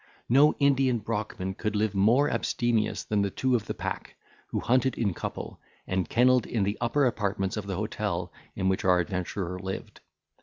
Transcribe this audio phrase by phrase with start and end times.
[0.27, 4.15] No Indian Brachman could live more abstemious than two of the pack,
[4.47, 8.83] who hunted in couple, and kennelled in the upper apartments of the hotel in which
[8.83, 10.01] our adventurer lived.